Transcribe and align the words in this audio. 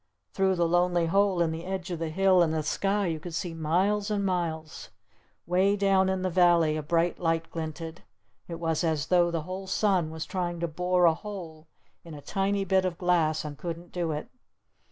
Through 0.33 0.55
the 0.55 0.67
lonely 0.67 1.05
hole 1.05 1.43
in 1.43 1.51
the 1.51 1.63
edge 1.63 1.91
of 1.91 1.99
the 1.99 2.09
hill 2.09 2.41
and 2.41 2.51
the 2.51 2.63
sky 2.63 3.05
you 3.05 3.19
could 3.19 3.35
see 3.35 3.53
miles 3.53 4.09
and 4.09 4.25
miles. 4.25 4.89
Way 5.45 5.75
down 5.75 6.09
in 6.09 6.23
the 6.23 6.29
valley 6.31 6.75
a 6.75 6.81
bright 6.81 7.19
light 7.19 7.51
glinted. 7.51 8.01
It 8.47 8.59
was 8.59 8.83
as 8.83 9.05
though 9.09 9.29
the 9.29 9.43
whole 9.43 9.67
sun 9.67 10.09
was 10.09 10.25
trying 10.25 10.59
to 10.61 10.67
bore 10.67 11.05
a 11.05 11.13
hole 11.13 11.67
in 12.03 12.15
a 12.15 12.19
tiny 12.21 12.65
bit 12.65 12.83
of 12.83 12.97
glass 12.97 13.45
and 13.45 13.59
couldn't 13.59 13.91
do 13.91 14.11
it. 14.11 14.27